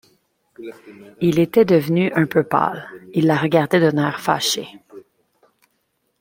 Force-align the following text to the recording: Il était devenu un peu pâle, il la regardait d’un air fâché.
Il 1.19 1.37
était 1.37 1.63
devenu 1.63 2.11
un 2.15 2.25
peu 2.25 2.41
pâle, 2.43 2.89
il 3.13 3.27
la 3.27 3.37
regardait 3.37 3.79
d’un 3.79 4.03
air 4.03 4.19
fâché. 4.19 4.67